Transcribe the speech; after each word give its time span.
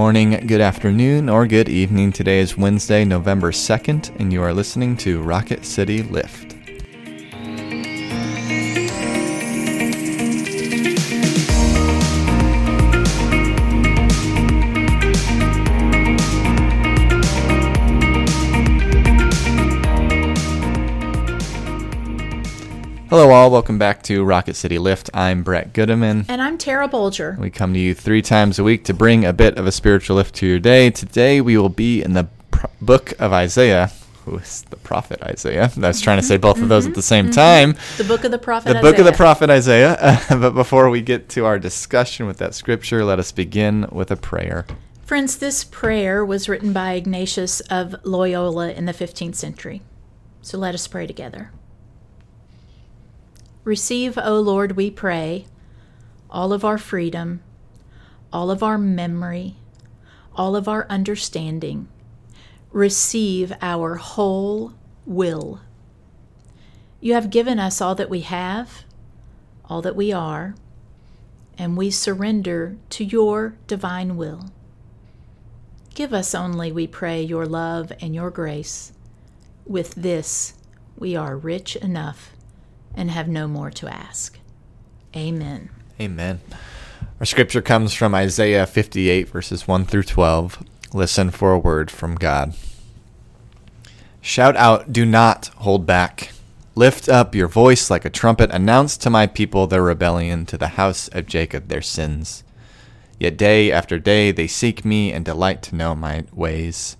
morning, 0.00 0.30
good 0.46 0.62
afternoon, 0.62 1.28
or 1.28 1.46
good 1.46 1.68
evening. 1.68 2.10
Today 2.10 2.38
is 2.38 2.56
Wednesday, 2.56 3.04
November 3.04 3.52
2nd, 3.52 4.18
and 4.18 4.32
you 4.32 4.42
are 4.42 4.54
listening 4.54 4.96
to 4.96 5.20
Rocket 5.20 5.62
City 5.66 6.02
Lift. 6.02 6.49
Hello, 23.10 23.30
all. 23.30 23.50
Welcome 23.50 23.76
back 23.76 24.04
to 24.04 24.22
Rocket 24.22 24.54
City 24.54 24.78
Lift. 24.78 25.10
I'm 25.12 25.42
Brett 25.42 25.72
Goodeman. 25.72 26.26
And 26.28 26.40
I'm 26.40 26.56
Tara 26.56 26.88
Bolger. 26.88 27.36
We 27.38 27.50
come 27.50 27.74
to 27.74 27.78
you 27.80 27.92
three 27.92 28.22
times 28.22 28.60
a 28.60 28.62
week 28.62 28.84
to 28.84 28.94
bring 28.94 29.24
a 29.24 29.32
bit 29.32 29.58
of 29.58 29.66
a 29.66 29.72
spiritual 29.72 30.14
lift 30.14 30.36
to 30.36 30.46
your 30.46 30.60
day. 30.60 30.90
Today, 30.90 31.40
we 31.40 31.58
will 31.58 31.70
be 31.70 32.02
in 32.04 32.12
the 32.12 32.28
pro- 32.52 32.70
book 32.80 33.12
of 33.18 33.32
Isaiah. 33.32 33.90
Who 34.26 34.36
is 34.36 34.62
the 34.70 34.76
prophet 34.76 35.20
Isaiah? 35.24 35.72
I 35.76 35.88
was 35.88 36.00
trying 36.00 36.20
to 36.20 36.22
say 36.22 36.36
both 36.36 36.62
of 36.62 36.68
those 36.68 36.86
at 36.86 36.94
the 36.94 37.02
same 37.02 37.32
time. 37.32 37.74
The 37.96 38.04
book 38.04 38.22
of 38.22 38.30
the 38.30 38.38
prophet 38.38 38.68
Isaiah. 38.68 38.80
The 38.80 38.88
book 38.88 38.98
of 39.00 39.04
the 39.06 39.12
prophet 39.12 39.50
Isaiah. 39.50 39.96
Uh, 39.98 40.20
but 40.38 40.50
before 40.52 40.88
we 40.88 41.02
get 41.02 41.28
to 41.30 41.44
our 41.46 41.58
discussion 41.58 42.28
with 42.28 42.38
that 42.38 42.54
scripture, 42.54 43.04
let 43.04 43.18
us 43.18 43.32
begin 43.32 43.88
with 43.90 44.12
a 44.12 44.16
prayer. 44.16 44.66
Friends, 45.04 45.36
this 45.36 45.64
prayer 45.64 46.24
was 46.24 46.48
written 46.48 46.72
by 46.72 46.92
Ignatius 46.92 47.58
of 47.62 47.96
Loyola 48.04 48.70
in 48.70 48.84
the 48.84 48.94
15th 48.94 49.34
century. 49.34 49.82
So 50.42 50.58
let 50.58 50.74
us 50.74 50.86
pray 50.86 51.08
together. 51.08 51.50
Receive, 53.62 54.16
O 54.16 54.40
Lord, 54.40 54.72
we 54.72 54.90
pray, 54.90 55.44
all 56.30 56.52
of 56.52 56.64
our 56.64 56.78
freedom, 56.78 57.42
all 58.32 58.50
of 58.50 58.62
our 58.62 58.78
memory, 58.78 59.56
all 60.34 60.56
of 60.56 60.66
our 60.66 60.86
understanding. 60.88 61.86
Receive 62.72 63.52
our 63.60 63.96
whole 63.96 64.72
will. 65.04 65.60
You 67.00 67.12
have 67.12 67.28
given 67.28 67.58
us 67.58 67.82
all 67.82 67.94
that 67.96 68.08
we 68.08 68.20
have, 68.20 68.84
all 69.66 69.82
that 69.82 69.96
we 69.96 70.10
are, 70.10 70.54
and 71.58 71.76
we 71.76 71.90
surrender 71.90 72.76
to 72.90 73.04
your 73.04 73.56
divine 73.66 74.16
will. 74.16 74.50
Give 75.94 76.14
us 76.14 76.34
only, 76.34 76.72
we 76.72 76.86
pray, 76.86 77.20
your 77.22 77.44
love 77.44 77.92
and 78.00 78.14
your 78.14 78.30
grace. 78.30 78.92
With 79.66 79.94
this, 79.96 80.54
we 80.96 81.14
are 81.14 81.36
rich 81.36 81.76
enough 81.76 82.32
and 82.94 83.10
have 83.10 83.28
no 83.28 83.46
more 83.48 83.70
to 83.70 83.88
ask. 83.88 84.38
Amen. 85.16 85.70
Amen. 86.00 86.40
Our 87.18 87.26
scripture 87.26 87.62
comes 87.62 87.92
from 87.92 88.14
Isaiah 88.14 88.66
58, 88.66 89.28
verses 89.28 89.68
1 89.68 89.84
through 89.84 90.04
12. 90.04 90.64
Listen 90.92 91.30
for 91.30 91.52
a 91.52 91.58
word 91.58 91.90
from 91.90 92.14
God. 92.14 92.54
Shout 94.20 94.56
out, 94.56 94.92
do 94.92 95.04
not 95.04 95.48
hold 95.56 95.86
back. 95.86 96.32
Lift 96.74 97.08
up 97.08 97.34
your 97.34 97.48
voice 97.48 97.90
like 97.90 98.04
a 98.04 98.10
trumpet. 98.10 98.50
Announce 98.50 98.96
to 98.98 99.10
my 99.10 99.26
people 99.26 99.66
their 99.66 99.82
rebellion, 99.82 100.46
to 100.46 100.56
the 100.56 100.68
house 100.68 101.08
of 101.08 101.26
Jacob 101.26 101.68
their 101.68 101.82
sins. 101.82 102.44
Yet 103.18 103.36
day 103.36 103.70
after 103.70 103.98
day 103.98 104.30
they 104.30 104.46
seek 104.46 104.84
me 104.84 105.12
and 105.12 105.24
delight 105.24 105.62
to 105.64 105.76
know 105.76 105.94
my 105.94 106.24
ways, 106.32 106.96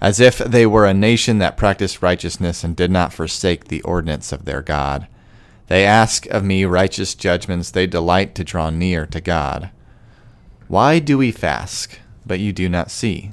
as 0.00 0.20
if 0.20 0.38
they 0.38 0.66
were 0.66 0.84
a 0.84 0.92
nation 0.92 1.38
that 1.38 1.56
practiced 1.56 2.02
righteousness 2.02 2.64
and 2.64 2.76
did 2.76 2.90
not 2.90 3.14
forsake 3.14 3.68
the 3.68 3.80
ordinance 3.82 4.30
of 4.30 4.44
their 4.44 4.60
God. 4.60 5.06
They 5.66 5.86
ask 5.86 6.26
of 6.26 6.44
me 6.44 6.64
righteous 6.64 7.14
judgments, 7.14 7.70
they 7.70 7.86
delight 7.86 8.34
to 8.34 8.44
draw 8.44 8.70
near 8.70 9.06
to 9.06 9.20
God. 9.20 9.70
Why 10.68 10.98
do 10.98 11.18
we 11.18 11.30
fast, 11.30 11.98
but 12.26 12.40
you 12.40 12.52
do 12.52 12.68
not 12.68 12.90
see? 12.90 13.32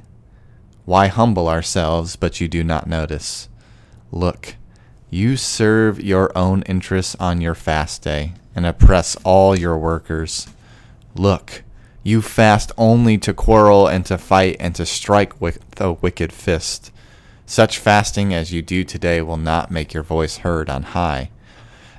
Why 0.84 1.06
humble 1.08 1.48
ourselves, 1.48 2.16
but 2.16 2.40
you 2.40 2.48
do 2.48 2.64
not 2.64 2.86
notice? 2.86 3.48
Look, 4.10 4.56
you 5.10 5.36
serve 5.36 6.00
your 6.00 6.36
own 6.36 6.62
interests 6.62 7.16
on 7.20 7.40
your 7.40 7.54
fast 7.54 8.02
day 8.02 8.32
and 8.54 8.66
oppress 8.66 9.16
all 9.24 9.58
your 9.58 9.78
workers. 9.78 10.48
Look, 11.14 11.62
you 12.02 12.22
fast 12.22 12.72
only 12.76 13.18
to 13.18 13.32
quarrel 13.32 13.86
and 13.86 14.04
to 14.06 14.18
fight 14.18 14.56
and 14.58 14.74
to 14.74 14.86
strike 14.86 15.40
with 15.40 15.58
a 15.80 15.92
wicked 15.92 16.32
fist. 16.32 16.90
Such 17.46 17.78
fasting 17.78 18.34
as 18.34 18.52
you 18.52 18.62
do 18.62 18.84
today 18.84 19.20
will 19.20 19.36
not 19.36 19.70
make 19.70 19.92
your 19.92 20.02
voice 20.02 20.38
heard 20.38 20.68
on 20.68 20.82
high. 20.82 21.30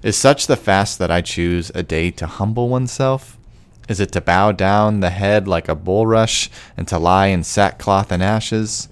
Is 0.03 0.17
such 0.17 0.47
the 0.47 0.57
fast 0.57 0.99
that 0.99 1.09
I 1.09 1.21
choose 1.21 1.71
a 1.73 1.81
day 1.81 2.11
to 2.11 2.27
humble 2.27 2.67
oneself? 2.67 3.37
Is 3.87 4.01
it 4.01 4.11
to 4.11 4.19
bow 4.19 4.51
down 4.51 4.99
the 4.99 5.09
head 5.09 5.47
like 5.47 5.69
a 5.69 5.75
bulrush 5.77 6.49
and 6.75 6.85
to 6.89 6.99
lie 6.99 7.27
in 7.27 7.45
sackcloth 7.45 8.11
and 8.11 8.21
ashes? 8.21 8.89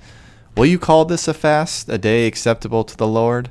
Will 0.55 0.67
you 0.67 0.79
call 0.79 1.03
this 1.03 1.27
a 1.27 1.33
fast, 1.33 1.89
a 1.89 1.97
day 1.97 2.27
acceptable 2.27 2.85
to 2.85 2.95
the 2.95 3.09
Lord? 3.09 3.49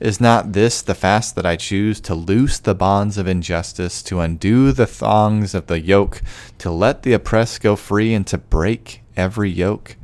Is 0.00 0.18
not 0.18 0.54
this 0.54 0.80
the 0.80 0.94
fast 0.94 1.36
that 1.36 1.44
I 1.44 1.56
choose 1.56 2.00
to 2.00 2.14
loose 2.14 2.58
the 2.58 2.74
bonds 2.74 3.18
of 3.18 3.28
injustice, 3.28 4.02
to 4.04 4.20
undo 4.20 4.72
the 4.72 4.86
thongs 4.86 5.54
of 5.54 5.66
the 5.66 5.80
yoke, 5.80 6.22
to 6.56 6.70
let 6.70 7.02
the 7.02 7.12
oppressed 7.12 7.60
go 7.60 7.76
free, 7.76 8.14
and 8.14 8.26
to 8.28 8.38
break 8.38 9.02
every 9.14 9.50
yoke? 9.50 9.96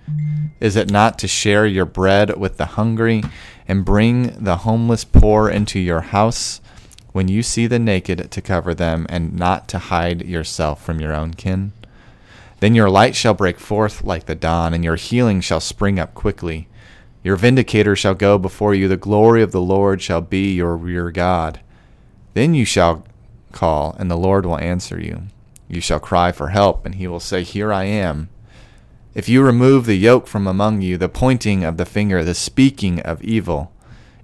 Is 0.60 0.76
it 0.76 0.90
not 0.90 1.18
to 1.20 1.28
share 1.28 1.66
your 1.66 1.86
bread 1.86 2.36
with 2.36 2.58
the 2.58 2.66
hungry, 2.66 3.22
and 3.66 3.86
bring 3.86 4.44
the 4.44 4.58
homeless 4.58 5.04
poor 5.04 5.48
into 5.48 5.80
your 5.80 6.02
house? 6.02 6.60
When 7.14 7.28
you 7.28 7.44
see 7.44 7.68
the 7.68 7.78
naked, 7.78 8.28
to 8.28 8.42
cover 8.42 8.74
them, 8.74 9.06
and 9.08 9.36
not 9.36 9.68
to 9.68 9.78
hide 9.78 10.26
yourself 10.26 10.82
from 10.84 10.98
your 10.98 11.12
own 11.12 11.34
kin? 11.34 11.70
Then 12.58 12.74
your 12.74 12.90
light 12.90 13.14
shall 13.14 13.34
break 13.34 13.60
forth 13.60 14.02
like 14.02 14.26
the 14.26 14.34
dawn, 14.34 14.74
and 14.74 14.82
your 14.82 14.96
healing 14.96 15.40
shall 15.40 15.60
spring 15.60 16.00
up 16.00 16.12
quickly. 16.14 16.66
Your 17.22 17.36
vindicator 17.36 17.94
shall 17.94 18.14
go 18.14 18.36
before 18.36 18.74
you, 18.74 18.88
the 18.88 18.96
glory 18.96 19.42
of 19.42 19.52
the 19.52 19.60
Lord 19.60 20.02
shall 20.02 20.22
be 20.22 20.54
your 20.54 20.76
rear 20.76 21.12
God. 21.12 21.60
Then 22.32 22.52
you 22.52 22.64
shall 22.64 23.04
call, 23.52 23.94
and 23.96 24.10
the 24.10 24.16
Lord 24.16 24.44
will 24.44 24.58
answer 24.58 25.00
you. 25.00 25.22
You 25.68 25.80
shall 25.80 26.00
cry 26.00 26.32
for 26.32 26.48
help, 26.48 26.84
and 26.84 26.96
he 26.96 27.06
will 27.06 27.20
say, 27.20 27.44
Here 27.44 27.72
I 27.72 27.84
am. 27.84 28.28
If 29.14 29.28
you 29.28 29.40
remove 29.40 29.86
the 29.86 29.94
yoke 29.94 30.26
from 30.26 30.48
among 30.48 30.82
you, 30.82 30.98
the 30.98 31.08
pointing 31.08 31.62
of 31.62 31.76
the 31.76 31.86
finger, 31.86 32.24
the 32.24 32.34
speaking 32.34 32.98
of 33.02 33.22
evil, 33.22 33.70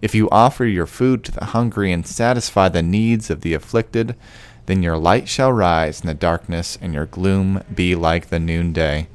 if 0.03 0.15
you 0.15 0.29
offer 0.31 0.65
your 0.65 0.87
food 0.87 1.25
to 1.25 1.33
the 1.33 1.47
hungry 1.47 1.93
and 1.93 2.07
satisfy 2.07 2.69
the 2.69 2.83
needs 2.83 3.31
of 3.31 3.41
the 3.43 3.55
afflicted, 3.55 4.17
then 4.67 4.83
your 4.83 4.97
light 4.97 5.29
shall 5.29 5.53
rise 5.53 6.01
in 6.01 6.07
the 6.07 6.15
darkness, 6.15 6.79
and 6.81 6.95
your 6.95 7.07
gloom 7.07 7.63
be 7.75 7.95
like 7.95 8.29
the 8.29 8.39
noonday. 8.39 9.09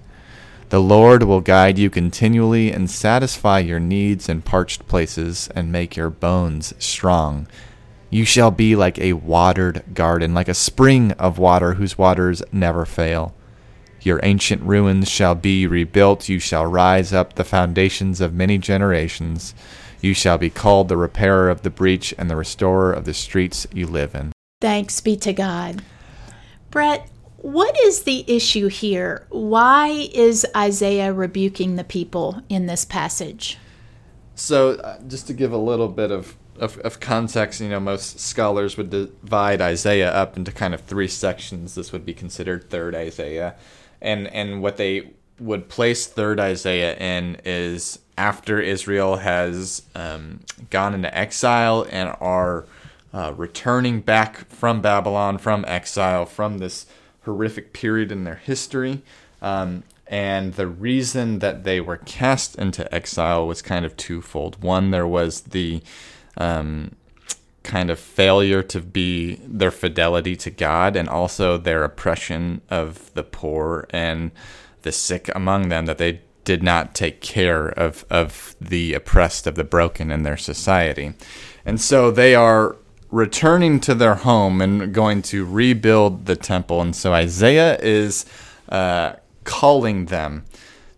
The 0.70 0.82
Lord 0.82 1.24
will 1.24 1.42
guide 1.42 1.78
you 1.78 1.90
continually 1.90 2.72
and 2.72 2.90
satisfy 2.90 3.60
your 3.60 3.80
needs 3.80 4.28
in 4.28 4.42
parched 4.42 4.88
places 4.88 5.50
and 5.56 5.72
make 5.72 5.96
your 5.96 6.10
bones 6.10 6.74
strong. 6.80 7.48
You 8.10 8.26
shall 8.26 8.52
be 8.52 8.76
like 8.76 8.98
a 9.00 9.14
watered 9.14 9.84
garden, 9.94 10.34
like 10.34 10.48
a 10.48 10.54
spring 10.54 11.12
of 11.14 11.38
water 11.38 11.74
whose 11.76 11.98
waters 11.98 12.42
never 12.52 12.86
fail. 12.86 13.34
Your 14.02 14.20
ancient 14.24 14.62
ruins 14.64 15.10
shall 15.10 15.36
be 15.36 15.66
rebuilt. 15.66 16.30
You 16.30 16.40
shall 16.40 16.66
rise 16.66 17.14
up 17.14 17.34
the 17.34 17.44
foundations 17.44 18.22
of 18.22 18.34
many 18.34 18.58
generations. 18.58 19.56
You 20.06 20.14
shall 20.14 20.38
be 20.38 20.52
called 20.52 20.88
the 20.88 20.98
repairer 20.98 21.50
of 21.50 21.64
the 21.64 21.72
breach 21.72 22.14
and 22.20 22.30
the 22.30 22.36
restorer 22.36 22.94
of 22.94 23.06
the 23.06 23.14
streets 23.16 23.66
you 23.74 23.88
live 23.88 24.14
in. 24.14 24.34
Thanks 24.62 25.02
be 25.02 25.18
to 25.18 25.34
God. 25.34 25.82
Brett, 26.70 27.10
what 27.38 27.76
is 27.80 28.04
the 28.04 28.24
issue 28.28 28.68
here? 28.68 29.26
Why 29.30 30.08
is 30.14 30.46
Isaiah 30.56 31.12
rebuking 31.12 31.76
the 31.76 31.84
people 31.84 32.44
in 32.50 32.68
this 32.68 32.86
passage? 32.86 33.58
So, 34.36 34.74
uh, 34.74 35.02
just 35.08 35.26
to 35.26 35.34
give 35.34 35.52
a 35.52 35.58
little 35.58 35.88
bit 35.88 36.12
of, 36.12 36.36
of, 36.60 36.78
of, 36.82 37.00
context, 37.00 37.60
you 37.60 37.70
know, 37.70 37.80
most 37.80 38.20
scholars 38.20 38.78
would 38.78 38.92
divide 38.92 39.60
Isaiah 39.60 40.12
up 40.12 40.38
into 40.38 40.52
kind 40.52 40.76
of 40.76 40.82
three 40.82 41.08
sections. 41.08 41.74
This 41.74 41.92
would 41.92 42.06
be 42.06 42.14
considered 42.14 42.70
third 42.70 42.94
Isaiah. 42.94 43.56
And, 44.04 44.28
and 44.28 44.62
what 44.62 44.78
they 44.78 45.14
would 45.40 45.68
place 45.68 46.06
third 46.06 46.40
Isaiah 46.40 46.96
in 46.96 47.38
is 47.44 47.98
after 48.18 48.60
Israel 48.60 49.18
has 49.18 49.84
um, 49.94 50.40
gone 50.70 50.94
into 50.94 51.16
exile 51.18 51.86
and 51.92 52.16
are 52.20 52.66
uh, 53.14 53.34
returning 53.36 54.02
back 54.02 54.48
from 54.50 54.82
Babylon, 54.82 55.38
from 55.38 55.66
exile, 55.68 56.26
from 56.26 56.58
this 56.58 56.86
horrific 57.24 57.74
period 57.74 58.12
in 58.12 58.24
their 58.24 58.36
history. 58.36 59.02
Um, 59.42 59.84
and 60.08 60.54
the 60.54 60.68
reason 60.68 61.40
that 61.40 61.64
they 61.64 61.82
were 61.82 61.98
cast 61.98 62.56
into 62.56 62.94
exile 62.94 63.48
was 63.48 63.62
kind 63.62 63.86
of 63.86 63.98
twofold. 63.98 64.62
One, 64.62 64.92
there 64.92 65.08
was 65.08 65.42
the 65.42 65.82
um, 66.38 66.96
kind 67.64 67.90
of 67.90 68.00
failure 68.00 68.62
to 68.62 68.80
be 68.80 69.36
their 69.44 69.72
fidelity 69.72 70.36
to 70.36 70.52
God, 70.52 70.96
and 70.96 71.10
also 71.10 71.58
their 71.58 71.84
oppression 71.84 72.62
of 72.70 73.12
the 73.16 73.24
poor 73.24 73.88
and 73.90 74.32
the 74.84 74.92
sick 74.92 75.30
among 75.34 75.70
them, 75.70 75.88
that 75.88 75.98
they 75.98 76.22
did 76.46 76.64
not 76.64 76.96
take 76.96 77.20
care 77.22 77.68
of, 77.68 78.06
of 78.10 78.56
the 78.62 78.94
oppressed, 78.94 79.48
of 79.48 79.56
the 79.56 79.64
broken 79.64 80.12
in 80.12 80.24
their 80.24 80.38
society. 80.38 81.14
And 81.66 81.82
so 81.82 82.12
they 82.12 82.36
are 82.36 82.78
returning 83.12 83.80
to 83.80 83.96
their 83.96 84.16
home 84.16 84.62
and 84.62 84.94
going 84.94 85.22
to 85.24 85.46
rebuild 85.46 86.26
the 86.26 86.36
temple. 86.36 86.82
And 86.82 86.96
so 86.96 87.14
Isaiah 87.14 87.78
is 87.80 88.26
uh, 88.70 89.14
calling 89.44 90.06
them 90.06 90.46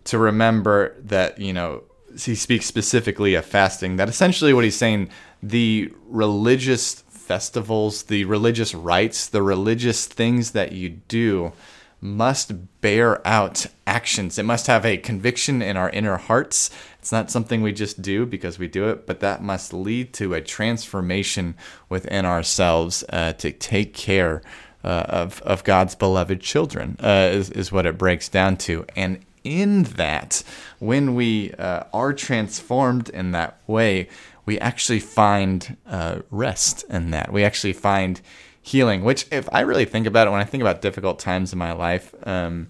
to 0.04 0.18
remember 0.18 0.96
that 1.00 1.38
you 1.38 1.52
know 1.52 1.84
he 2.18 2.34
speaks 2.34 2.66
specifically 2.66 3.34
of 3.34 3.44
fasting. 3.44 3.96
That 3.96 4.08
essentially 4.08 4.52
what 4.52 4.64
he's 4.64 4.76
saying 4.76 5.10
the 5.42 5.92
religious 6.08 6.94
festivals, 6.94 8.04
the 8.04 8.24
religious 8.24 8.74
rites, 8.74 9.28
the 9.28 9.42
religious 9.42 10.06
things 10.06 10.52
that 10.52 10.72
you 10.72 10.88
do 10.88 11.52
must 12.00 12.80
bear 12.80 13.26
out 13.26 13.66
actions. 13.88 14.38
It 14.38 14.44
must 14.44 14.66
have 14.66 14.84
a 14.84 14.98
conviction 14.98 15.62
in 15.62 15.76
our 15.76 15.90
inner 15.90 16.18
hearts. 16.18 16.70
It's 16.98 17.10
not 17.10 17.30
something 17.30 17.62
we 17.62 17.72
just 17.72 18.02
do 18.02 18.26
because 18.26 18.58
we 18.58 18.68
do 18.68 18.88
it, 18.90 19.06
but 19.06 19.20
that 19.20 19.42
must 19.42 19.72
lead 19.72 20.12
to 20.14 20.34
a 20.34 20.40
transformation 20.40 21.54
within 21.88 22.24
ourselves 22.24 23.02
uh, 23.08 23.32
to 23.32 23.50
take 23.50 23.94
care 23.94 24.42
uh, 24.84 25.04
of, 25.08 25.42
of 25.42 25.64
God's 25.64 25.94
beloved 25.94 26.40
children, 26.40 26.96
uh, 27.02 27.30
is, 27.32 27.50
is 27.50 27.72
what 27.72 27.86
it 27.86 27.98
breaks 27.98 28.28
down 28.28 28.56
to. 28.58 28.84
And 28.94 29.24
in 29.42 29.84
that, 29.96 30.42
when 30.78 31.14
we 31.14 31.52
uh, 31.54 31.84
are 31.92 32.12
transformed 32.12 33.08
in 33.08 33.32
that 33.32 33.58
way, 33.66 34.08
we 34.44 34.58
actually 34.60 35.00
find 35.00 35.76
uh, 35.86 36.20
rest 36.30 36.84
in 36.90 37.10
that. 37.10 37.32
We 37.32 37.42
actually 37.42 37.72
find 37.72 38.20
healing, 38.60 39.02
which, 39.02 39.26
if 39.30 39.48
I 39.52 39.60
really 39.60 39.86
think 39.86 40.06
about 40.06 40.26
it, 40.26 40.30
when 40.30 40.40
I 40.40 40.44
think 40.44 40.60
about 40.60 40.82
difficult 40.82 41.18
times 41.18 41.52
in 41.52 41.58
my 41.58 41.72
life, 41.72 42.14
um, 42.24 42.68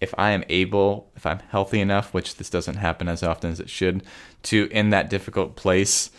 if 0.00 0.14
I 0.16 0.30
am 0.30 0.44
able, 0.48 1.10
if 1.16 1.26
I'm 1.26 1.40
healthy 1.50 1.80
enough, 1.80 2.14
which 2.14 2.36
this 2.36 2.50
doesn't 2.50 2.76
happen 2.76 3.08
as 3.08 3.22
often 3.22 3.50
as 3.50 3.60
it 3.60 3.70
should, 3.70 4.02
to 4.44 4.68
in 4.70 4.90
that 4.90 5.10
difficult 5.10 5.56
place 5.56 6.10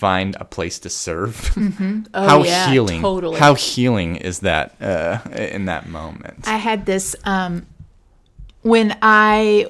find 0.00 0.36
a 0.40 0.44
place 0.44 0.78
to 0.80 0.90
serve. 0.90 1.36
Mm-hmm. 1.60 2.02
Oh, 2.14 2.26
how 2.26 2.42
yeah, 2.42 2.70
healing! 2.70 3.02
Totally. 3.02 3.38
How 3.38 3.54
healing 3.54 4.16
is 4.16 4.40
that 4.40 4.80
uh, 4.80 5.18
in 5.34 5.66
that 5.66 5.88
moment? 5.88 6.48
I 6.48 6.56
had 6.56 6.86
this 6.86 7.14
um, 7.24 7.66
when 8.62 8.96
I 9.02 9.66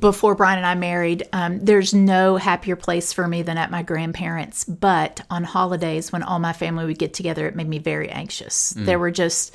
before 0.00 0.34
Brian 0.34 0.58
and 0.58 0.66
I 0.66 0.74
married. 0.74 1.28
Um, 1.32 1.60
there's 1.60 1.94
no 1.94 2.36
happier 2.36 2.74
place 2.74 3.12
for 3.12 3.28
me 3.28 3.42
than 3.42 3.56
at 3.56 3.70
my 3.70 3.82
grandparents. 3.82 4.64
But 4.64 5.20
on 5.30 5.44
holidays, 5.44 6.10
when 6.10 6.22
all 6.24 6.40
my 6.40 6.52
family 6.52 6.86
would 6.86 6.98
get 6.98 7.14
together, 7.14 7.46
it 7.46 7.54
made 7.54 7.68
me 7.68 7.78
very 7.78 8.08
anxious. 8.08 8.70
There 8.70 8.98
were 8.98 9.12
just 9.12 9.54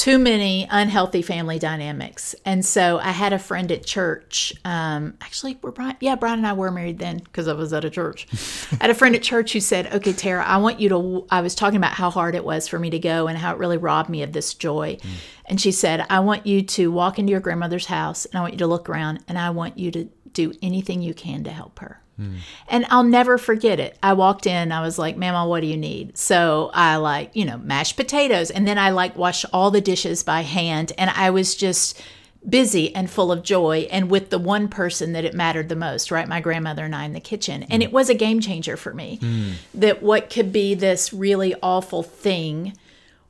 too 0.00 0.18
many 0.18 0.66
unhealthy 0.70 1.20
family 1.20 1.58
dynamics. 1.58 2.34
And 2.46 2.64
so 2.64 2.98
I 3.00 3.10
had 3.10 3.34
a 3.34 3.38
friend 3.38 3.70
at 3.70 3.84
church. 3.84 4.50
Um, 4.64 5.12
actually, 5.20 5.58
we're 5.60 5.72
Brian, 5.72 5.94
yeah, 6.00 6.16
Brian 6.16 6.38
and 6.38 6.46
I 6.46 6.54
were 6.54 6.70
married 6.70 6.98
then 6.98 7.18
because 7.18 7.46
I 7.46 7.52
was 7.52 7.70
at 7.74 7.84
a 7.84 7.90
church. 7.90 8.26
I 8.72 8.76
had 8.80 8.88
a 8.88 8.94
friend 8.94 9.14
at 9.14 9.22
church 9.22 9.52
who 9.52 9.60
said, 9.60 9.92
"Okay, 9.92 10.14
Tara, 10.14 10.42
I 10.42 10.56
want 10.56 10.80
you 10.80 10.88
to." 10.88 11.26
I 11.30 11.42
was 11.42 11.54
talking 11.54 11.76
about 11.76 11.92
how 11.92 12.08
hard 12.08 12.34
it 12.34 12.46
was 12.46 12.66
for 12.66 12.78
me 12.78 12.88
to 12.88 12.98
go 12.98 13.26
and 13.26 13.36
how 13.36 13.52
it 13.52 13.58
really 13.58 13.76
robbed 13.76 14.08
me 14.08 14.22
of 14.22 14.32
this 14.32 14.54
joy. 14.54 14.96
And 15.44 15.60
she 15.60 15.70
said, 15.70 16.06
"I 16.08 16.20
want 16.20 16.46
you 16.46 16.62
to 16.62 16.90
walk 16.90 17.18
into 17.18 17.32
your 17.32 17.40
grandmother's 17.40 17.86
house 17.86 18.24
and 18.24 18.36
I 18.36 18.40
want 18.40 18.54
you 18.54 18.58
to 18.60 18.66
look 18.66 18.88
around 18.88 19.22
and 19.28 19.36
I 19.36 19.50
want 19.50 19.76
you 19.76 19.90
to 19.90 20.08
do 20.32 20.54
anything 20.62 21.02
you 21.02 21.12
can 21.12 21.44
to 21.44 21.50
help 21.50 21.78
her." 21.80 22.00
Mm. 22.20 22.36
And 22.68 22.86
I'll 22.90 23.04
never 23.04 23.38
forget 23.38 23.80
it. 23.80 23.96
I 24.02 24.12
walked 24.12 24.46
in, 24.46 24.72
I 24.72 24.82
was 24.82 24.98
like, 24.98 25.16
Mama, 25.16 25.48
what 25.48 25.60
do 25.60 25.66
you 25.66 25.76
need? 25.76 26.18
So 26.18 26.70
I 26.74 26.96
like, 26.96 27.30
you 27.34 27.44
know, 27.44 27.58
mashed 27.58 27.96
potatoes. 27.96 28.50
And 28.50 28.68
then 28.68 28.78
I 28.78 28.90
like 28.90 29.16
wash 29.16 29.44
all 29.52 29.70
the 29.70 29.80
dishes 29.80 30.22
by 30.22 30.42
hand. 30.42 30.92
And 30.98 31.10
I 31.10 31.30
was 31.30 31.54
just 31.54 32.00
busy 32.48 32.94
and 32.94 33.10
full 33.10 33.30
of 33.30 33.42
joy 33.42 33.86
and 33.90 34.10
with 34.10 34.30
the 34.30 34.38
one 34.38 34.68
person 34.68 35.12
that 35.12 35.24
it 35.24 35.34
mattered 35.34 35.68
the 35.68 35.76
most, 35.76 36.10
right? 36.10 36.26
My 36.26 36.40
grandmother 36.40 36.84
and 36.84 36.94
I 36.94 37.04
in 37.04 37.12
the 37.12 37.20
kitchen. 37.20 37.64
And 37.64 37.82
mm. 37.82 37.86
it 37.86 37.92
was 37.92 38.08
a 38.08 38.14
game 38.14 38.40
changer 38.40 38.76
for 38.76 38.94
me 38.94 39.18
mm. 39.20 39.54
that 39.74 40.02
what 40.02 40.30
could 40.30 40.52
be 40.52 40.74
this 40.74 41.12
really 41.12 41.54
awful 41.62 42.02
thing 42.02 42.76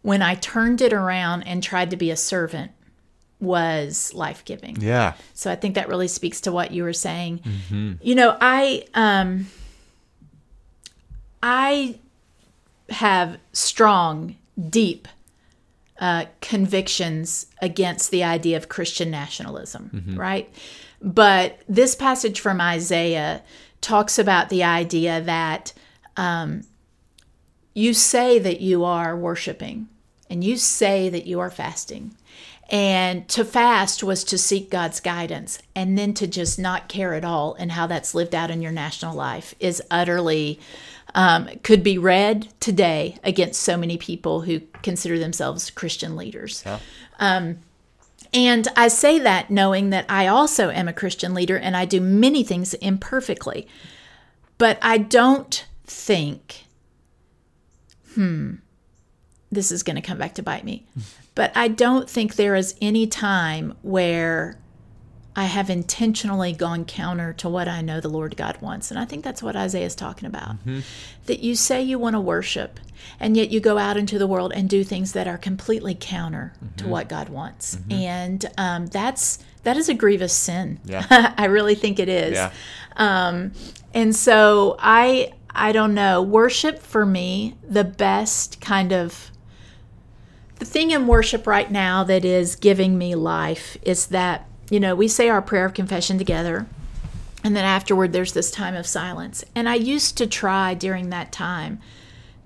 when 0.03 0.23
I 0.23 0.35
turned 0.35 0.81
it 0.81 0.93
around 0.93 1.43
and 1.43 1.63
tried 1.63 1.91
to 1.91 1.97
be 1.97 2.11
a 2.11 2.17
servant 2.17 2.73
was 3.41 4.13
life 4.15 4.45
giving. 4.45 4.77
Yeah. 4.81 5.15
So 5.35 5.51
I 5.51 5.57
think 5.57 5.75
that 5.75 5.89
really 5.89 6.09
speaks 6.09 6.41
to 6.43 6.53
what 6.53 6.71
you 6.73 6.83
were 6.83 6.93
saying. 6.93 7.41
You 8.03 8.15
know, 8.15 8.37
I 8.41 8.85
um 8.95 9.47
I 11.43 11.99
have 12.91 13.39
strong, 13.53 14.37
deep 14.69 15.09
uh, 16.01 16.25
convictions 16.41 17.47
against 17.63 18.11
the 18.11 18.25
idea 18.25 18.57
of 18.57 18.69
Christian 18.69 19.11
nationalism, 19.11 19.91
right? 20.19 20.53
But 21.03 21.61
this 21.69 21.95
passage 21.95 22.41
from 22.41 22.61
Isaiah 22.61 23.43
talks 23.81 24.19
about 24.19 24.49
the 24.49 24.63
idea 24.65 25.21
that 25.23 25.73
um, 26.17 26.63
you 27.75 27.95
say 27.95 28.39
that 28.39 28.61
you 28.61 28.85
are 28.85 29.17
worshiping 29.17 29.89
and 30.29 30.45
you 30.45 30.57
say 30.57 31.09
that 31.09 31.27
you 31.27 31.41
are 31.41 31.51
fasting. 31.51 32.15
And 32.71 33.29
to 33.31 33.45
fast 33.45 34.05
was 34.05 34.23
to 34.25 34.39
seek 34.39 34.71
God's 34.71 35.01
guidance, 35.01 35.59
and 35.75 35.99
then 35.99 36.15
to 36.15 36.29
just 36.29 36.57
not 36.57 36.89
care 36.89 37.15
at 37.15 37.25
all 37.25 37.55
and 37.55 37.73
how 37.73 37.89
that's 37.89 38.15
lived 38.15 38.35
out 38.35 38.51
in 38.51 38.63
your 38.63 38.71
national 38.71 39.15
life 39.17 39.55
is 39.59 39.83
utterly 39.91 40.61
um, 41.15 41.49
could 41.65 41.83
be 41.83 41.99
read 41.99 42.49
today 42.61 43.17
against 43.25 43.61
so 43.61 43.77
many 43.77 43.99
people 43.99 44.43
who 44.43 44.61
consider 44.83 45.19
themselves 45.19 45.71
Christian 45.71 46.15
leaders. 46.17 46.63
Um, 47.19 47.59
and 48.33 48.69
I 48.77 48.87
say 48.87 49.19
that 49.19 49.51
knowing 49.51 49.91
that 49.91 50.07
I 50.09 50.29
also 50.29 50.71
am 50.71 50.87
a 50.87 50.93
Christian 50.93 51.35
leader 51.35 51.59
and 51.59 51.77
I 51.77 51.85
do 51.85 52.01
many 52.01 52.45
things 52.45 52.75
imperfectly. 52.75 53.67
But 54.59 54.79
I 54.83 54.99
don't 54.99 55.67
think, 55.85 56.67
hmm, 58.15 58.57
this 59.51 59.73
is 59.73 59.83
going 59.83 59.97
to 59.97 60.03
come 60.03 60.19
back 60.19 60.35
to 60.35 60.43
bite 60.43 60.65
me. 60.65 60.87
But 61.41 61.53
I 61.57 61.69
don't 61.69 62.07
think 62.07 62.37
there 62.37 62.55
is 62.55 62.75
any 62.83 63.07
time 63.07 63.73
where 63.81 64.59
I 65.35 65.45
have 65.45 65.71
intentionally 65.71 66.53
gone 66.53 66.85
counter 66.85 67.33
to 67.33 67.49
what 67.49 67.67
I 67.67 67.81
know 67.81 67.99
the 67.99 68.11
Lord 68.11 68.37
God 68.37 68.61
wants. 68.61 68.91
And 68.91 69.01
I 69.01 69.07
think 69.07 69.25
that's 69.25 69.43
what 69.43 69.57
Isaiah 69.57 69.87
is 69.87 69.95
talking 69.95 70.27
about. 70.27 70.57
That 71.25 71.41
you 71.41 71.55
say 71.55 71.81
you 71.81 71.99
want 71.99 72.13
to 72.13 72.21
worship, 72.21 72.79
and 73.19 73.39
yet 73.39 73.49
you 73.51 73.59
go 73.59 73.79
out 73.79 73.97
into 73.97 74.19
the 74.19 74.27
world 74.27 74.53
and 74.55 74.69
do 74.69 74.85
things 74.85 75.13
that 75.13 75.27
are 75.27 75.39
completely 75.39 75.97
counter 75.99 76.53
to 76.77 76.87
what 76.89 77.09
God 77.09 77.31
wants. 77.31 77.79
And 77.91 78.45
um, 78.59 78.89
that's 78.89 79.39
that 79.63 79.79
is 79.79 79.89
a 79.89 79.95
grievous 79.95 80.35
sin. 80.35 80.79
Yeah. 80.85 81.07
I 81.39 81.47
really 81.47 81.75
think 81.75 81.99
it 81.99 82.11
is. 82.11 82.35
Yeah. 82.35 82.53
Um, 82.99 83.53
and 83.95 84.15
so 84.15 84.77
I 84.79 85.33
I 85.49 85.73
don't 85.73 85.95
know. 85.95 86.21
Worship 86.21 86.81
for 86.81 87.07
me, 87.07 87.57
the 87.67 87.85
best 87.85 88.61
kind 88.61 88.93
of 88.93 89.31
the 90.61 90.67
thing 90.67 90.91
in 90.91 91.07
worship 91.07 91.47
right 91.47 91.71
now 91.71 92.05
that 92.05 92.25
is 92.25 92.55
giving 92.55 92.97
me 92.97 93.15
life 93.15 93.79
is 93.83 94.07
that, 94.09 94.47
you 94.71 94.79
know, 94.79 94.95
we 94.95 95.09
say 95.09 95.29
our 95.29 95.41
prayer 95.41 95.65
of 95.65 95.75
confession 95.75 96.19
together. 96.19 96.67
And 97.43 97.57
then 97.57 97.65
afterward, 97.65 98.13
there's 98.13 98.35
this 98.35 98.51
time 98.51 98.75
of 98.75 98.87
silence. 98.87 99.43
And 99.55 99.69
I 99.69 99.75
used 99.77 100.19
to 100.19 100.27
try 100.27 100.75
during 100.75 101.09
that 101.09 101.33
time 101.33 101.81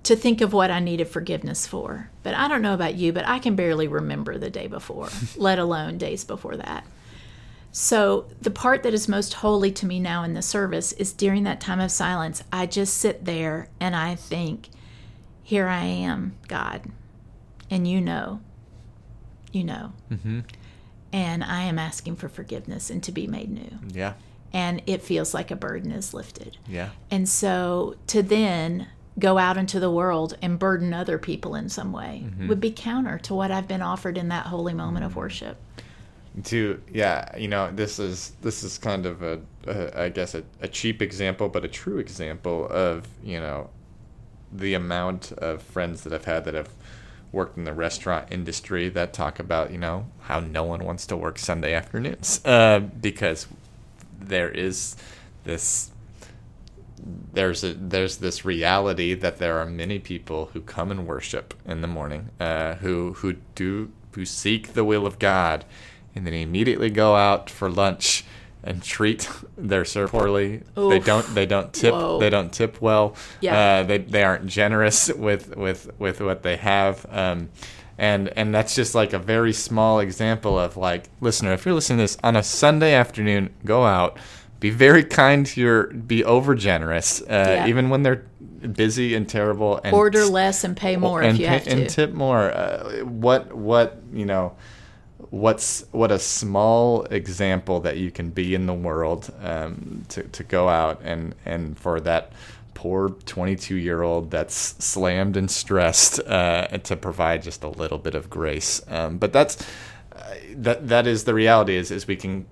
to 0.04 0.14
think 0.14 0.40
of 0.40 0.52
what 0.52 0.71
I 0.71 0.78
needed 0.78 1.09
forgiveness 1.09 1.66
for. 1.66 2.11
But 2.23 2.35
I 2.35 2.47
don't 2.47 2.62
know 2.62 2.75
about 2.75 2.94
you, 2.94 3.12
but 3.12 3.26
I 3.26 3.40
can 3.40 3.56
barely 3.56 3.88
remember 3.88 4.38
the 4.38 4.50
day 4.50 4.68
before, 4.68 5.09
let 5.37 5.59
alone 5.59 5.99
days 5.99 6.25
before 6.25 6.56
that. 6.56 6.87
So, 7.73 8.26
the 8.40 8.52
part 8.52 8.85
that 8.85 8.94
is 8.94 9.09
most 9.09 9.35
holy 9.35 9.73
to 9.73 9.87
me 9.87 9.99
now 9.99 10.23
in 10.23 10.35
the 10.35 10.42
service 10.42 10.92
is 10.92 11.12
during 11.12 11.42
that 11.42 11.61
time 11.61 11.80
of 11.80 11.90
silence, 11.90 12.44
I 12.52 12.66
just 12.66 12.97
sit 12.97 13.25
there 13.25 13.68
and 13.80 13.97
I 13.97 14.14
think, 14.14 14.68
Here 15.42 15.66
I 15.66 15.83
am, 15.83 16.37
God. 16.47 16.83
And 17.71 17.88
you 17.88 18.00
know, 18.00 18.40
you 19.52 19.64
know. 19.64 19.92
Mm-hmm. 20.11 20.40
And 21.12 21.44
I 21.44 21.62
am 21.62 21.78
asking 21.78 22.16
for 22.16 22.28
forgiveness 22.28 22.90
and 22.90 23.02
to 23.04 23.12
be 23.12 23.26
made 23.26 23.50
new. 23.50 23.78
Yeah. 23.92 24.14
And 24.52 24.83
it 24.87 25.02
feels 25.02 25.35
like 25.35 25.50
a 25.50 25.56
burden 25.56 25.92
is 25.92 26.14
lifted. 26.14 26.56
Yeah. 26.66 26.90
And 27.11 27.28
so 27.28 27.97
to 28.09 28.23
then 28.23 28.88
go 29.18 29.38
out 29.38 29.56
into 29.56 29.78
the 29.78 29.90
world 29.90 30.37
and 30.42 30.59
burden 30.59 30.92
other 30.92 31.18
people 31.18 31.54
in 31.54 31.68
some 31.68 31.92
way 31.92 32.23
mm-hmm. 32.25 32.49
would 32.49 32.61
be 32.61 32.71
counter 32.71 33.18
to 33.18 33.35
what 33.35 33.50
I've 33.50 33.68
been 33.68 33.83
offered 33.83 34.18
in 34.18 34.28
that 34.28 34.47
holy 34.47 34.75
moment 34.75 35.04
of 35.04 35.12
mm-hmm. 35.12 35.21
worship. 35.21 35.56
to 36.44 36.83
yeah 36.92 37.37
you 37.37 37.47
know 37.47 37.71
this 37.71 38.00
is 38.00 38.33
this 38.42 38.64
is 38.64 38.76
kind 38.76 39.06
of 39.06 39.23
a, 39.23 39.40
a 39.68 40.02
i 40.02 40.09
guess 40.09 40.35
a, 40.35 40.42
a 40.61 40.66
cheap 40.66 41.00
example 41.00 41.49
but 41.49 41.64
a 41.64 41.68
true 41.68 41.99
example 41.99 42.66
of 42.71 43.06
you 43.23 43.38
know 43.38 43.71
the 44.52 44.75
amount 44.75 45.30
of 45.33 45.62
friends 45.62 46.02
that 46.02 46.12
i've 46.12 46.25
had 46.25 46.44
that 46.44 46.54
have 46.54 46.71
worked 47.35 47.59
in 47.59 47.64
the 47.64 47.75
restaurant 47.75 48.26
industry 48.31 48.88
that 48.88 49.12
talk 49.12 49.38
about 49.38 49.71
you 49.71 49.79
know 49.79 50.07
how 50.23 50.41
no 50.41 50.64
one 50.64 50.85
wants 50.85 51.07
to 51.07 51.17
work 51.17 51.38
sunday 51.38 51.75
afternoons 51.75 52.41
uh, 52.47 52.79
because 52.79 53.47
there 54.19 54.49
is 54.49 54.97
this 55.45 55.91
there's 57.33 57.62
a 57.64 57.75
there's 57.75 58.19
this 58.19 58.45
reality 58.45 59.14
that 59.14 59.38
there 59.38 59.59
are 59.59 59.67
many 59.67 59.99
people 59.99 60.50
who 60.53 60.61
come 60.61 60.91
and 60.91 61.07
worship 61.07 61.55
in 61.67 61.81
the 61.81 61.88
morning, 61.88 62.31
uh, 62.41 62.75
who 62.76 63.14
who 63.14 63.35
do 63.55 63.91
who 64.12 64.25
seek 64.25 64.73
the 64.73 64.85
will 64.85 65.07
of 65.07 65.19
God, 65.19 65.64
and 66.14 66.26
then 66.26 66.35
immediately 66.35 66.91
go 66.91 67.17
out 67.17 67.50
for 67.50 67.71
lunch 67.71 68.25
and 68.64 68.83
treat 68.83 69.28
their 69.56 69.85
server 69.85 70.18
poorly. 70.18 70.62
They 70.75 70.99
don't 70.99 71.35
they 71.35 71.47
don't 71.47 71.73
tip 71.73 71.92
Whoa. 71.92 72.18
they 72.18 72.30
don't 72.30 72.52
tip 72.52 72.80
well. 72.80 73.14
Yeah. 73.40 73.59
Uh, 73.59 73.83
they 73.85 73.99
they 73.99 74.25
aren't 74.25 74.47
generous 74.47 75.09
with 75.12 75.56
with 75.56 75.90
with 75.99 76.21
what 76.21 76.42
they 76.42 76.56
have. 76.56 77.06
Um, 77.11 77.50
and 77.99 78.28
and 78.37 78.52
that's 78.54 78.75
just 78.75 78.94
like 78.94 79.12
a 79.12 79.18
very 79.21 79.52
small 79.52 80.00
example 80.00 80.59
of 80.59 80.76
like 80.76 81.04
listener 81.21 81.52
if 81.52 81.64
you're 81.64 81.75
listening 81.76 81.99
to 81.99 82.02
this 82.02 82.18
on 82.25 82.35
a 82.35 82.42
sunday 82.42 82.92
afternoon 82.92 83.50
go 83.64 83.85
out 83.85 84.18
be 84.59 84.68
very 84.68 85.04
kind 85.04 85.47
to 85.47 85.61
your 85.61 85.87
be 85.92 86.25
over 86.25 86.56
generous 86.56 87.21
uh, 87.23 87.25
Yeah. 87.28 87.66
even 87.68 87.90
when 87.90 88.02
they're 88.02 88.25
busy 88.73 89.14
and 89.14 89.28
terrible 89.28 89.80
and 89.85 89.94
Order 89.94 90.25
less 90.25 90.64
and 90.64 90.76
pay 90.76 90.97
more 90.97 91.23
and, 91.23 91.35
if 91.37 91.40
you 91.40 91.47
pay- 91.47 91.52
have 91.54 91.64
to. 91.64 91.71
and 91.71 91.88
tip 91.88 92.12
more 92.12 92.50
uh, 92.50 93.04
what 93.04 93.52
what 93.54 94.00
you 94.12 94.26
know 94.26 94.56
what's 95.31 95.85
what 95.93 96.11
a 96.11 96.19
small 96.19 97.04
example 97.04 97.81
that 97.81 97.97
you 97.97 98.11
can 98.11 98.31
be 98.31 98.54
in 98.54 98.66
the 98.66 98.75
world 98.75 99.33
um, 99.43 100.04
to, 100.09 100.23
to 100.25 100.45
go 100.45 100.69
out 100.69 101.00
and 101.02 101.35
and 101.45 101.78
for 101.78 102.00
that 102.00 102.33
poor 102.75 103.09
22 103.09 103.76
year 103.76 104.02
old 104.02 104.31
that's 104.31 104.54
slammed 104.85 105.37
and 105.37 105.50
stressed 105.50 106.21
uh, 106.26 106.66
to 106.78 106.97
provide 106.97 107.43
just 107.43 107.62
a 107.62 107.69
little 107.69 107.99
bit 107.99 108.14
of 108.14 108.28
grace 108.28 108.83
um, 108.88 109.19
but 109.19 109.33
that's 109.33 109.64
uh, 110.14 110.35
that 110.54 110.88
that 110.88 111.07
is 111.07 111.25
the 111.25 111.35
reality 111.35 111.76
is 111.76 111.90
is 111.90 112.07
we 112.07 112.16
can 112.16 112.47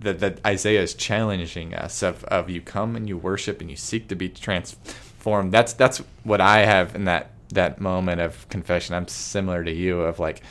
that, 0.00 0.20
that 0.20 0.44
Isaiah 0.46 0.82
is 0.82 0.94
challenging 0.94 1.74
us 1.74 2.02
of, 2.02 2.24
of 2.24 2.48
you 2.50 2.60
come 2.60 2.96
and 2.96 3.08
you 3.08 3.16
worship 3.16 3.60
and 3.60 3.70
you 3.70 3.76
seek 3.76 4.08
to 4.08 4.14
be 4.14 4.28
transformed. 4.28 5.52
That's 5.52 5.72
that's 5.72 5.98
what 6.22 6.40
I 6.40 6.60
have 6.60 6.94
in 6.94 7.04
that 7.04 7.30
that 7.50 7.80
moment 7.80 8.20
of 8.20 8.48
confession. 8.48 8.94
I'm 8.94 9.08
similar 9.08 9.64
to 9.64 9.72
you 9.72 10.00
of 10.00 10.18
like 10.18 10.42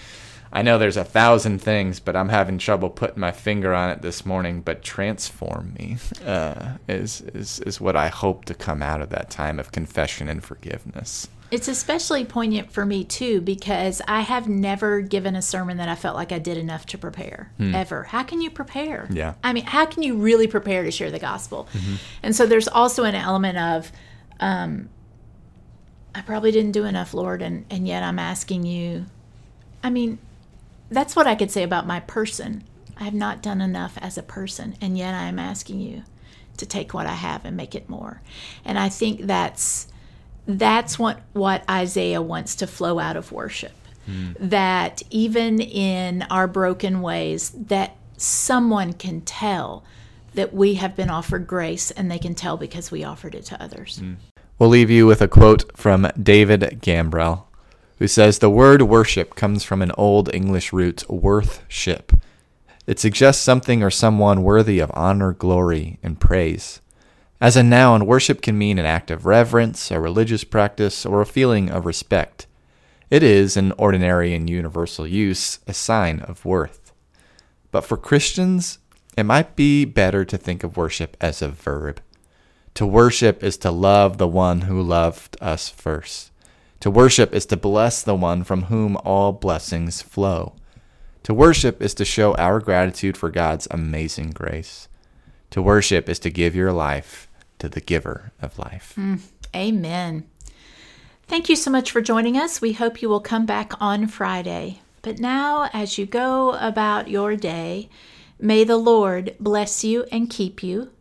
I 0.53 0.61
know 0.61 0.77
there's 0.77 0.97
a 0.97 1.03
thousand 1.03 1.59
things, 1.59 1.99
but 1.99 2.15
I'm 2.15 2.29
having 2.29 2.59
trouble 2.59 2.91
putting 2.91 3.19
my 3.19 3.31
finger 3.31 3.73
on 3.73 3.89
it 3.89 4.03
this 4.03 4.23
morning. 4.23 4.61
But 4.61 4.83
transform 4.83 5.73
me 5.79 5.97
uh, 6.25 6.73
is 6.87 7.21
is 7.21 7.59
is 7.61 7.81
what 7.81 7.95
I 7.95 8.07
hope 8.07 8.45
to 8.45 8.53
come 8.53 8.83
out 8.83 9.01
of 9.01 9.09
that 9.09 9.31
time 9.31 9.59
of 9.59 9.71
confession 9.71 10.29
and 10.29 10.43
forgiveness. 10.43 11.27
It's 11.49 11.67
especially 11.67 12.25
poignant 12.25 12.71
for 12.71 12.83
me 12.83 13.03
too 13.03 13.39
because 13.39 14.01
I 14.07 14.21
have 14.21 14.47
never 14.47 15.01
given 15.01 15.35
a 15.35 15.41
sermon 15.41 15.77
that 15.77 15.87
I 15.87 15.93
felt 15.93 16.15
like 16.15 16.31
I 16.31 16.39
did 16.39 16.57
enough 16.57 16.87
to 16.87 16.97
prepare 16.97 17.51
ever. 17.59 18.03
How 18.03 18.23
can 18.23 18.41
you 18.41 18.49
prepare? 18.49 19.05
Hmm. 19.05 19.15
Yeah. 19.15 19.29
Mm-hmm. 19.31 19.39
I 19.43 19.53
mean, 19.53 19.65
how 19.65 19.85
can 19.85 20.01
you 20.01 20.17
really 20.17 20.47
prepare 20.47 20.83
to 20.83 20.89
share 20.89 21.11
the 21.11 21.19
gospel? 21.19 21.67
And 22.23 22.35
so 22.35 22.47
there's 22.47 22.67
also 22.67 23.03
an 23.03 23.13
element 23.13 23.59
of, 23.59 23.91
um, 24.39 24.89
I 26.15 26.21
probably 26.21 26.51
didn't 26.51 26.71
do 26.71 26.85
enough, 26.85 27.13
Lord, 27.13 27.43
and 27.43 27.65
and 27.69 27.87
yet 27.87 28.01
I'm 28.01 28.17
asking 28.19 28.65
you. 28.65 29.05
I 29.83 29.91
mean, 29.91 30.17
that's 30.93 31.15
what 31.15 31.27
I 31.27 31.35
could 31.35 31.51
say 31.51 31.63
about 31.63 31.87
my 31.87 31.99
person. 32.01 32.63
I 32.97 33.03
have 33.03 33.13
not 33.13 33.41
done 33.41 33.61
enough 33.61 33.97
as 33.97 34.17
a 34.17 34.23
person, 34.23 34.75
and 34.79 34.97
yet 34.97 35.13
I 35.13 35.25
am 35.25 35.39
asking 35.39 35.79
you 35.79 36.03
to 36.57 36.65
take 36.65 36.93
what 36.93 37.07
I 37.07 37.13
have 37.13 37.45
and 37.45 37.57
make 37.57 37.75
it 37.75 37.89
more. 37.89 38.21
And 38.63 38.77
I 38.77 38.89
think 38.89 39.21
that's 39.21 39.87
that's 40.45 40.99
what 40.99 41.21
what 41.33 41.69
Isaiah 41.69 42.21
wants 42.21 42.55
to 42.55 42.67
flow 42.67 42.99
out 42.99 43.17
of 43.17 43.31
worship. 43.31 43.73
Hmm. 44.05 44.31
That 44.39 45.01
even 45.09 45.59
in 45.59 46.23
our 46.23 46.47
broken 46.47 47.01
ways, 47.01 47.51
that 47.51 47.95
someone 48.17 48.93
can 48.93 49.21
tell 49.21 49.83
that 50.33 50.53
we 50.53 50.75
have 50.75 50.95
been 50.95 51.09
offered 51.09 51.47
grace, 51.47 51.91
and 51.91 52.09
they 52.09 52.19
can 52.19 52.35
tell 52.35 52.57
because 52.57 52.91
we 52.91 53.03
offered 53.03 53.35
it 53.35 53.45
to 53.45 53.61
others. 53.61 53.99
Hmm. 53.99 54.13
We'll 54.59 54.69
leave 54.69 54.89
you 54.89 55.05
with 55.07 55.21
a 55.21 55.27
quote 55.27 55.75
from 55.75 56.07
David 56.21 56.61
Gambrell, 56.81 57.43
who 57.99 58.07
says 58.07 58.39
The 58.39 58.49
word 58.49 58.83
worship 58.83 59.35
comes 59.35 59.63
from 59.63 59.81
an 59.81 59.91
old 59.97 60.33
English 60.33 60.73
root, 60.73 61.09
worthship. 61.09 62.13
It 62.85 62.99
suggests 62.99 63.41
something 63.41 63.81
or 63.81 63.89
someone 63.89 64.43
worthy 64.43 64.79
of 64.79 64.91
honor, 64.93 65.33
glory, 65.33 65.99
and 66.03 66.19
praise. 66.19 66.81
As 67.39 67.55
a 67.55 67.63
noun, 67.63 68.05
worship 68.05 68.41
can 68.41 68.57
mean 68.57 68.79
an 68.79 68.85
act 68.85 69.11
of 69.11 69.25
reverence, 69.25 69.91
a 69.91 69.99
religious 69.99 70.43
practice, 70.43 71.05
or 71.05 71.21
a 71.21 71.25
feeling 71.25 71.69
of 71.69 71.85
respect. 71.85 72.47
It 73.09 73.21
is, 73.21 73.55
in 73.55 73.73
ordinary 73.73 74.33
and 74.33 74.49
universal 74.49 75.05
use, 75.05 75.59
a 75.67 75.73
sign 75.73 76.19
of 76.21 76.45
worth. 76.45 76.91
But 77.71 77.81
for 77.81 77.97
Christians, 77.97 78.79
it 79.15 79.23
might 79.23 79.55
be 79.55 79.85
better 79.85 80.25
to 80.25 80.37
think 80.37 80.63
of 80.63 80.77
worship 80.77 81.15
as 81.21 81.41
a 81.41 81.49
verb. 81.49 82.01
To 82.75 82.85
worship 82.85 83.43
is 83.43 83.57
to 83.57 83.71
love 83.71 84.17
the 84.17 84.27
one 84.27 84.61
who 84.61 84.81
loved 84.81 85.37
us 85.39 85.69
first. 85.69 86.31
To 86.83 86.91
worship 86.91 87.33
is 87.33 87.45
to 87.45 87.55
bless 87.55 88.03
the 88.03 88.13
one 88.13 88.43
from 88.43 88.63
whom 88.63 88.97
all 89.05 89.31
blessings 89.31 90.01
flow. 90.01 90.51
To 91.23 91.33
worship 91.33 91.81
is 91.81 91.93
to 91.93 92.03
show 92.03 92.35
our 92.35 92.59
gratitude 92.59 93.15
for 93.15 93.29
God's 93.29 93.69
amazing 93.71 94.31
grace. 94.31 94.89
To 95.51 95.61
worship 95.61 96.09
is 96.09 96.19
to 96.19 96.29
give 96.29 96.57
your 96.57 96.73
life 96.73 97.29
to 97.59 97.69
the 97.69 97.79
giver 97.79 98.33
of 98.41 98.59
life. 98.59 98.95
Mm, 98.97 99.21
amen. 99.55 100.25
Thank 101.25 101.47
you 101.47 101.55
so 101.55 101.71
much 101.71 101.89
for 101.89 102.01
joining 102.01 102.35
us. 102.35 102.59
We 102.59 102.73
hope 102.73 103.01
you 103.01 103.07
will 103.07 103.21
come 103.21 103.45
back 103.45 103.71
on 103.79 104.07
Friday. 104.07 104.81
But 105.03 105.19
now, 105.19 105.69
as 105.71 105.97
you 105.97 106.05
go 106.05 106.51
about 106.55 107.07
your 107.07 107.37
day, 107.37 107.87
may 108.37 108.65
the 108.65 108.75
Lord 108.75 109.37
bless 109.39 109.85
you 109.85 110.03
and 110.11 110.29
keep 110.29 110.61
you. 110.61 110.91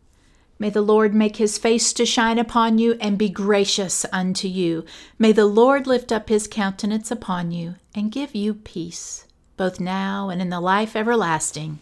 May 0.59 0.69
the 0.69 0.81
Lord 0.81 1.13
make 1.13 1.37
his 1.37 1.57
face 1.57 1.93
to 1.93 2.05
shine 2.05 2.39
upon 2.39 2.77
you 2.77 2.95
and 3.01 3.17
be 3.17 3.29
gracious 3.29 4.05
unto 4.11 4.47
you. 4.47 4.85
May 5.19 5.31
the 5.31 5.45
Lord 5.45 5.87
lift 5.87 6.11
up 6.11 6.29
his 6.29 6.47
countenance 6.47 7.11
upon 7.11 7.51
you 7.51 7.75
and 7.95 8.11
give 8.11 8.35
you 8.35 8.53
peace, 8.53 9.25
both 9.57 9.79
now 9.79 10.29
and 10.29 10.41
in 10.41 10.49
the 10.49 10.61
life 10.61 10.95
everlasting. 10.95 11.79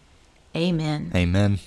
Amen. 0.56 1.12
Amen. 1.16 1.60